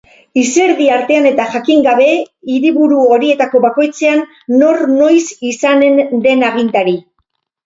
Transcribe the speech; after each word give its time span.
Izerdi 0.43 0.85
artean 0.93 1.25
eta 1.31 1.43
jakin 1.55 1.83
gabe 1.87 2.07
hiriburu 2.53 3.03
horietako 3.17 3.61
bakoitzean 3.67 4.25
nor 4.57 4.83
noiz 4.95 5.23
izanen 5.53 6.03
den 6.27 6.49
agintari. 6.51 6.97